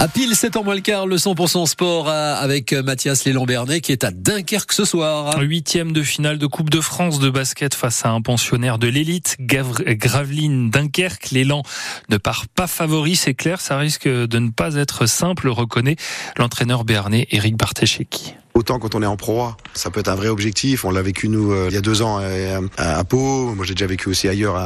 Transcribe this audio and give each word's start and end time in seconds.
À 0.00 0.06
pile 0.06 0.36
7 0.36 0.54
ans 0.54 0.62
moins 0.62 0.76
le 0.76 0.80
quart, 0.80 1.08
le 1.08 1.16
100% 1.16 1.66
sport 1.66 2.08
avec 2.08 2.72
euh, 2.72 2.84
Mathias 2.84 3.24
Léland-Bernet 3.24 3.80
qui 3.80 3.90
est 3.90 4.04
à 4.04 4.12
Dunkerque 4.12 4.72
ce 4.72 4.84
soir. 4.84 5.36
Huitième 5.40 5.90
de 5.90 6.04
finale 6.04 6.38
de 6.38 6.46
Coupe 6.46 6.70
de 6.70 6.80
France 6.80 7.18
de 7.18 7.28
basket 7.30 7.74
face 7.74 8.04
à 8.04 8.10
un 8.10 8.20
pensionnaire 8.20 8.78
de 8.78 8.86
l'élite, 8.86 9.34
Graveline 9.40 10.70
Dunkerque. 10.70 11.32
L'élan 11.32 11.64
ne 12.10 12.16
part 12.16 12.46
pas 12.46 12.68
favori, 12.68 13.16
c'est 13.16 13.34
clair, 13.34 13.60
ça 13.60 13.76
risque 13.76 14.06
de 14.06 14.38
ne 14.38 14.50
pas 14.50 14.76
être 14.76 15.06
simple, 15.06 15.48
reconnaît 15.48 15.96
l'entraîneur 16.36 16.84
béarnais 16.84 17.26
Eric 17.32 17.56
Bartesheki. 17.56 18.34
Autant 18.58 18.80
quand 18.80 18.96
on 18.96 19.02
est 19.04 19.06
en 19.06 19.16
proie, 19.16 19.56
ça 19.72 19.88
peut 19.88 20.00
être 20.00 20.08
un 20.08 20.16
vrai 20.16 20.26
objectif. 20.26 20.84
On 20.84 20.90
l'a 20.90 21.00
vécu 21.00 21.28
nous 21.28 21.52
euh, 21.52 21.66
il 21.68 21.74
y 21.74 21.76
a 21.76 21.80
deux 21.80 22.02
ans 22.02 22.18
euh, 22.20 22.60
à, 22.76 23.04
Pau. 23.04 23.54
Moi, 23.54 23.64
j'ai 23.64 23.74
déjà 23.74 23.86
vécu 23.86 24.08
aussi 24.08 24.26
ailleurs 24.26 24.56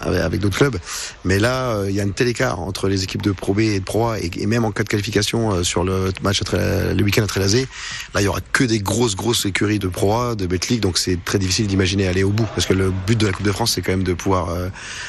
avec 0.00 0.40
d'autres 0.40 0.56
clubs. 0.56 0.76
Mais 1.24 1.38
là, 1.38 1.68
euh, 1.68 1.86
il 1.88 1.94
y 1.94 2.00
a 2.00 2.02
un 2.02 2.08
tel 2.08 2.26
écart 2.26 2.58
entre 2.58 2.88
les 2.88 3.04
équipes 3.04 3.22
de 3.22 3.30
Pro 3.30 3.54
B 3.54 3.60
et 3.60 3.78
de 3.78 3.84
Pro 3.84 4.08
A, 4.08 4.18
et, 4.18 4.46
même 4.46 4.64
en 4.64 4.72
cas 4.72 4.82
de 4.82 4.88
qualification 4.88 5.62
sur 5.62 5.84
le 5.84 6.12
match 6.22 6.40
le 6.52 7.00
week-end 7.04 7.22
à 7.22 7.28
Trélazé, 7.28 7.68
là, 8.14 8.20
il 8.20 8.24
y 8.24 8.26
aura 8.26 8.40
que 8.40 8.64
des 8.64 8.80
grosses 8.80 9.14
grosses 9.14 9.46
écuries 9.46 9.78
de 9.78 9.86
Pro 9.86 10.16
A, 10.16 10.34
de 10.34 10.44
Betclic. 10.48 10.80
Donc 10.80 10.98
c'est 10.98 11.24
très 11.24 11.38
difficile 11.38 11.68
d'imaginer 11.68 12.08
aller 12.08 12.24
au 12.24 12.30
bout, 12.30 12.48
parce 12.56 12.66
que 12.66 12.74
le 12.74 12.90
but 12.90 13.16
de 13.16 13.28
la 13.28 13.32
Coupe 13.32 13.46
de 13.46 13.52
France, 13.52 13.74
c'est 13.76 13.82
quand 13.82 13.92
même 13.92 14.02
de 14.02 14.14
pouvoir 14.14 14.48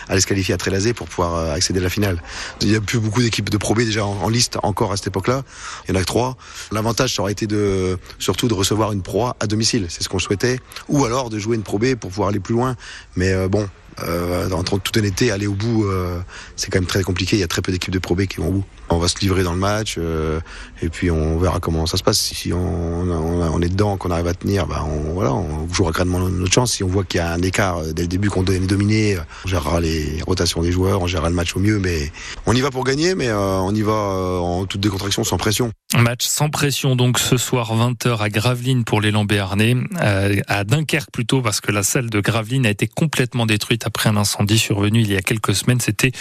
aller 0.09 0.21
se 0.21 0.27
qualifier 0.27 0.53
à 0.53 0.57
Trélazé 0.57 0.93
pour 0.93 1.07
pouvoir 1.07 1.53
accéder 1.53 1.79
à 1.79 1.83
la 1.83 1.89
finale. 1.89 2.21
Il 2.61 2.71
y 2.71 2.75
a 2.75 2.81
plus 2.81 2.99
beaucoup 2.99 3.23
d'équipes 3.23 3.49
de 3.49 3.57
Pro 3.57 3.73
B 3.73 3.79
déjà 3.79 4.05
en, 4.05 4.29
liste 4.29 4.59
encore 4.61 4.91
à 4.91 4.97
cette 4.97 5.07
époque-là. 5.07 5.41
Il 5.87 5.95
y 5.95 5.97
en 5.97 5.99
a 5.99 6.01
que 6.01 6.05
trois. 6.05 6.37
L'avantage, 6.71 7.15
ça 7.15 7.23
aurait 7.23 7.31
été 7.31 7.47
de 7.47 7.97
surtout 8.27 8.49
de 8.49 8.53
recevoir 8.53 8.91
une 8.91 9.03
proie 9.03 9.37
à 9.39 9.47
domicile. 9.47 9.85
C'est 9.87 10.03
ce 10.03 10.09
qu'on 10.09 10.19
souhaitait. 10.19 10.59
Ou 10.89 11.05
alors 11.05 11.29
de 11.29 11.39
jouer 11.39 11.55
une 11.55 11.63
Pro 11.63 11.79
pour 11.79 12.09
pouvoir 12.09 12.27
aller 12.27 12.41
plus 12.41 12.55
loin. 12.55 12.75
Mais 13.15 13.31
euh, 13.31 13.47
bon, 13.47 13.69
euh, 14.03 14.49
en 14.51 14.63
toute 14.63 14.95
honnêteté, 14.95 15.31
aller 15.31 15.47
au 15.47 15.53
bout, 15.53 15.85
euh, 15.85 16.19
c'est 16.55 16.69
quand 16.69 16.79
même 16.79 16.87
très 16.87 17.03
compliqué. 17.03 17.35
Il 17.35 17.39
y 17.39 17.43
a 17.43 17.47
très 17.47 17.61
peu 17.61 17.71
d'équipes 17.71 17.93
de 17.93 17.99
Pro 17.99 18.15
B 18.15 18.25
qui 18.25 18.37
vont 18.37 18.49
au 18.49 18.51
bout. 18.51 18.63
On 18.89 18.99
va 18.99 19.07
se 19.07 19.19
livrer 19.19 19.43
dans 19.43 19.51
le 19.51 19.59
match 19.59 19.95
euh, 19.97 20.39
et 20.81 20.87
puis 20.87 21.11
on 21.11 21.37
verra 21.37 21.59
comment 21.59 21.85
ça 21.87 21.97
se 21.97 22.03
passe. 22.03 22.19
Si 22.19 22.53
on, 22.53 23.61
est 23.61 23.69
dedans, 23.69 23.97
qu'on 23.97 24.11
arrive 24.11 24.27
à 24.27 24.33
tenir, 24.33 24.67
bah 24.67 24.85
on, 24.87 25.13
voilà, 25.13 25.33
on 25.33 25.67
jouera 25.73 25.91
grandement 25.91 26.19
notre 26.19 26.53
chance. 26.53 26.73
Si 26.73 26.83
on 26.83 26.87
voit 26.87 27.03
qu'il 27.03 27.17
y 27.17 27.21
a 27.21 27.33
un 27.33 27.41
écart 27.41 27.81
dès 27.93 28.03
le 28.03 28.07
début, 28.07 28.29
qu'on 28.29 28.45
est 28.45 28.59
dominé, 28.59 29.17
on 29.45 29.47
gérera 29.47 29.81
les 29.81 30.21
rotations 30.25 30.61
des 30.61 30.71
joueurs, 30.71 31.01
on 31.01 31.07
gérera 31.07 31.29
le 31.29 31.35
match 31.35 31.55
au 31.55 31.59
mieux. 31.59 31.79
Mais 31.79 32.11
on 32.45 32.53
y 32.53 32.61
va 32.61 32.69
pour 32.69 32.83
gagner, 32.83 33.15
mais 33.15 33.31
on 33.31 33.73
y 33.73 33.81
va 33.81 33.93
en 33.93 34.65
toute 34.65 34.81
décontraction, 34.81 35.23
sans 35.23 35.37
pression. 35.37 35.71
Match 35.97 36.25
sans 36.25 36.49
pression 36.49 36.95
donc 36.95 37.19
ce 37.19 37.37
soir 37.37 37.75
20h 37.75 38.19
à 38.19 38.29
Gravelines 38.29 38.83
pour 38.83 39.01
l'élan 39.01 39.25
béarnais, 39.25 39.75
à 39.99 40.63
Dunkerque 40.63 41.11
plutôt 41.11 41.41
parce 41.41 41.61
que 41.61 41.71
la 41.71 41.83
salle 41.83 42.09
de 42.09 42.19
Gravelines 42.21 42.65
a 42.65 42.69
été 42.69 42.87
complètement 42.87 43.45
détruite 43.45 43.86
après 43.87 44.09
un 44.09 44.17
incendie 44.17 44.59
survenu 44.59 45.01
il 45.01 45.11
y 45.11 45.17
a 45.17 45.21
quelques 45.21 45.55
semaines. 45.55 45.79
C'était 45.79 46.11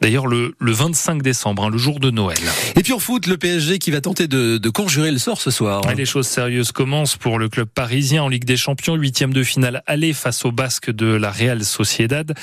d'ailleurs 0.00 0.26
le, 0.26 0.54
le 0.58 0.72
25 0.72 1.22
décembre, 1.22 1.64
hein, 1.64 1.70
le 1.70 1.78
jour 1.78 2.00
de 2.00 2.10
Noël. 2.10 2.38
Et 2.76 2.82
puis 2.82 2.92
en 2.92 2.98
foot, 2.98 3.26
le 3.26 3.36
PSG 3.36 3.78
qui 3.78 3.90
va 3.90 4.00
tenter 4.00 4.28
de, 4.28 4.58
de 4.58 4.70
conjurer 4.70 5.10
le 5.10 5.18
sort 5.18 5.40
ce 5.40 5.50
soir. 5.50 5.82
les 5.96 6.04
choses 6.04 6.26
sérieuses 6.26 6.72
commencent 6.72 7.16
pour 7.16 7.38
le 7.38 7.48
club 7.48 7.68
parisien 7.68 8.22
en 8.22 8.28
Ligue 8.28 8.44
des 8.44 8.56
Champions, 8.56 8.94
huitième 8.94 9.32
de 9.32 9.42
finale 9.42 9.82
aller 9.86 10.12
face 10.12 10.44
au 10.44 10.52
Basque 10.52 10.90
de 10.90 11.06
la 11.06 11.30
Real 11.30 11.64
Sociedad. 11.64 12.34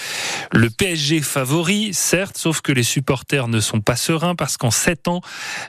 Le 0.51 0.69
PSG 0.69 1.21
favori, 1.21 1.93
certes, 1.93 2.37
sauf 2.37 2.61
que 2.61 2.71
les 2.71 2.83
supporters 2.83 3.47
ne 3.47 3.59
sont 3.59 3.81
pas 3.81 3.95
sereins 3.95 4.35
parce 4.35 4.57
qu'en 4.57 4.71
sept 4.71 5.07
ans, 5.07 5.21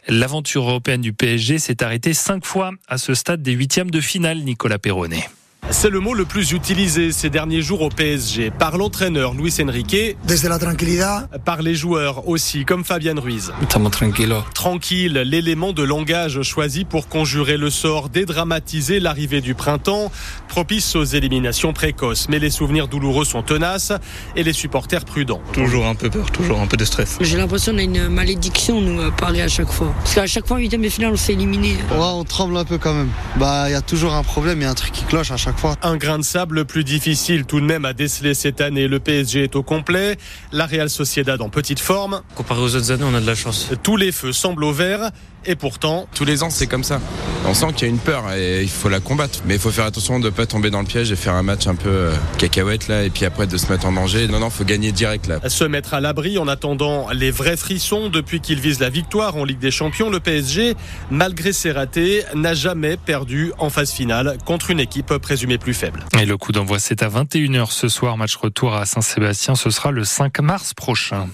l'aventure 0.08 0.68
européenne 0.68 1.00
du 1.00 1.12
PSG 1.12 1.58
s'est 1.58 1.82
arrêtée 1.82 2.14
cinq 2.14 2.44
fois 2.44 2.72
à 2.88 2.98
ce 2.98 3.14
stade 3.14 3.42
des 3.42 3.52
huitièmes 3.52 3.90
de 3.90 4.00
finale, 4.00 4.38
Nicolas 4.38 4.78
Perronnet. 4.78 5.28
C'est 5.72 5.88
le 5.88 6.00
mot 6.00 6.14
le 6.14 6.24
plus 6.24 6.50
utilisé 6.50 7.12
ces 7.12 7.30
derniers 7.30 7.62
jours 7.62 7.82
au 7.82 7.90
PSG 7.90 8.50
par 8.50 8.76
l'entraîneur 8.76 9.34
Luis 9.34 9.54
Enrique. 9.62 10.16
Desde 10.24 10.48
la 10.48 10.58
tranquillidad. 10.58 11.28
Par 11.44 11.62
les 11.62 11.76
joueurs 11.76 12.26
aussi, 12.28 12.64
comme 12.64 12.82
Fabian 12.84 13.14
Ruiz. 13.16 13.52
tranquille. 13.68 14.34
Tranquille, 14.52 15.12
l'élément 15.24 15.72
de 15.72 15.84
langage 15.84 16.42
choisi 16.42 16.84
pour 16.84 17.06
conjurer 17.06 17.56
le 17.56 17.70
sort, 17.70 18.08
dédramatiser 18.08 18.98
l'arrivée 18.98 19.40
du 19.40 19.54
printemps, 19.54 20.10
propice 20.48 20.96
aux 20.96 21.04
éliminations 21.04 21.72
précoces. 21.72 22.28
Mais 22.28 22.40
les 22.40 22.50
souvenirs 22.50 22.88
douloureux 22.88 23.24
sont 23.24 23.42
tenaces 23.42 23.92
et 24.34 24.42
les 24.42 24.52
supporters 24.52 25.04
prudents. 25.04 25.40
Toujours 25.52 25.86
un 25.86 25.94
peu 25.94 26.10
peur, 26.10 26.32
toujours 26.32 26.60
un 26.60 26.66
peu 26.66 26.76
de 26.76 26.84
stress. 26.84 27.16
J'ai 27.20 27.36
l'impression 27.36 27.72
qu'on 27.72 27.78
a 27.78 27.82
une 27.82 28.08
malédiction, 28.08 28.80
nous, 28.80 29.00
à 29.00 29.12
Paris 29.12 29.40
à 29.40 29.48
chaque 29.48 29.70
fois. 29.70 29.94
Parce 29.98 30.16
qu'à 30.16 30.26
chaque 30.26 30.48
fois, 30.48 30.56
en 30.56 30.60
huitième 30.60 30.82
de 30.82 30.88
finale, 30.88 31.12
on 31.12 31.16
s'est 31.16 31.34
éliminé. 31.34 31.76
Ouais, 31.92 31.98
on 32.00 32.24
tremble 32.24 32.56
un 32.56 32.64
peu 32.64 32.76
quand 32.76 32.92
même. 32.92 33.10
Bah, 33.36 33.68
il 33.68 33.72
y 33.72 33.76
a 33.76 33.82
toujours 33.82 34.14
un 34.14 34.24
problème, 34.24 34.58
il 34.58 34.64
y 34.64 34.66
a 34.66 34.70
un 34.70 34.74
truc 34.74 34.90
qui 34.92 35.04
cloche 35.04 35.30
à 35.30 35.36
chaque 35.36 35.54
fois. 35.54 35.59
Un 35.82 35.96
grain 35.96 36.18
de 36.18 36.24
sable 36.24 36.64
plus 36.64 36.84
difficile 36.84 37.44
tout 37.44 37.60
de 37.60 37.66
même 37.66 37.84
à 37.84 37.92
déceler 37.92 38.32
cette 38.32 38.60
année. 38.60 38.88
Le 38.88 38.98
PSG 38.98 39.44
est 39.44 39.56
au 39.56 39.62
complet. 39.62 40.16
La 40.52 40.64
Real 40.64 40.88
Sociedad 40.88 41.40
en 41.42 41.50
petite 41.50 41.80
forme. 41.80 42.22
Comparé 42.34 42.60
aux 42.62 42.74
autres 42.74 42.90
années, 42.92 43.04
on 43.06 43.14
a 43.14 43.20
de 43.20 43.26
la 43.26 43.34
chance. 43.34 43.70
Tous 43.82 43.96
les 43.96 44.10
feux 44.12 44.32
semblent 44.32 44.64
au 44.64 44.72
vert. 44.72 45.10
Et 45.46 45.56
pourtant, 45.56 46.06
tous 46.14 46.26
les 46.26 46.42
ans, 46.42 46.50
c'est 46.50 46.66
comme 46.66 46.84
ça. 46.84 47.00
On 47.46 47.54
sent 47.54 47.68
qu'il 47.74 47.88
y 47.88 47.90
a 47.90 47.94
une 47.94 47.98
peur 47.98 48.30
et 48.34 48.62
il 48.62 48.68
faut 48.68 48.90
la 48.90 49.00
combattre. 49.00 49.40
Mais 49.46 49.54
il 49.54 49.60
faut 49.60 49.70
faire 49.70 49.86
attention 49.86 50.20
de 50.20 50.26
ne 50.26 50.30
pas 50.30 50.44
tomber 50.44 50.68
dans 50.68 50.80
le 50.80 50.86
piège 50.86 51.10
et 51.10 51.16
faire 51.16 51.32
un 51.32 51.42
match 51.42 51.66
un 51.66 51.74
peu 51.74 51.88
euh, 51.88 52.14
cacahuète 52.36 52.88
là, 52.88 53.04
et 53.04 53.10
puis 53.10 53.24
après 53.24 53.46
de 53.46 53.56
se 53.56 53.72
mettre 53.72 53.86
en 53.86 53.92
danger. 53.92 54.28
Non, 54.28 54.38
non, 54.38 54.50
faut 54.50 54.64
gagner 54.64 54.92
direct 54.92 55.28
là. 55.28 55.40
Se 55.48 55.64
mettre 55.64 55.94
à 55.94 56.00
l'abri 56.00 56.36
en 56.36 56.46
attendant 56.46 57.08
les 57.10 57.30
vrais 57.30 57.56
frissons 57.56 58.10
depuis 58.10 58.40
qu'il 58.40 58.60
vise 58.60 58.80
la 58.80 58.90
victoire 58.90 59.36
en 59.36 59.44
Ligue 59.44 59.60
des 59.60 59.70
Champions. 59.70 60.10
Le 60.10 60.20
PSG, 60.20 60.74
malgré 61.10 61.54
ses 61.54 61.72
ratés, 61.72 62.22
n'a 62.34 62.52
jamais 62.52 62.98
perdu 62.98 63.52
en 63.56 63.70
phase 63.70 63.92
finale 63.92 64.36
contre 64.44 64.70
une 64.70 64.80
équipe 64.80 65.16
présumée 65.16 65.49
plus 65.58 65.74
faible. 65.74 66.04
Et 66.18 66.26
le 66.26 66.36
coup 66.36 66.52
d'envoi, 66.52 66.78
c'est 66.78 67.02
à 67.02 67.08
21h 67.08 67.70
ce 67.70 67.88
soir. 67.88 68.16
Match 68.16 68.36
retour 68.36 68.74
à 68.74 68.86
Saint-Sébastien. 68.86 69.54
Ce 69.54 69.70
sera 69.70 69.90
le 69.90 70.04
5 70.04 70.40
mars 70.40 70.74
prochain. 70.74 71.28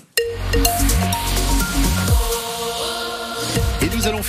Et 3.83 3.89
nous 3.95 4.07
allons 4.07 4.23